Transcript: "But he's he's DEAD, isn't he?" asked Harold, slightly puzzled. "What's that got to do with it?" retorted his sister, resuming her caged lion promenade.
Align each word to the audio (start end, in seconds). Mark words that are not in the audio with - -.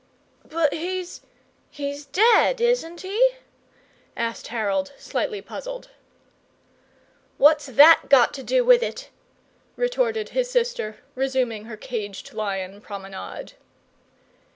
"But 0.49 0.73
he's 0.73 1.21
he's 1.69 2.07
DEAD, 2.07 2.59
isn't 2.59 3.01
he?" 3.01 3.33
asked 4.17 4.47
Harold, 4.47 4.93
slightly 4.97 5.43
puzzled. 5.43 5.89
"What's 7.37 7.67
that 7.67 8.09
got 8.09 8.33
to 8.33 8.41
do 8.41 8.65
with 8.65 8.81
it?" 8.81 9.11
retorted 9.75 10.29
his 10.29 10.49
sister, 10.49 10.97
resuming 11.13 11.65
her 11.65 11.77
caged 11.77 12.33
lion 12.33 12.81
promenade. 12.81 13.53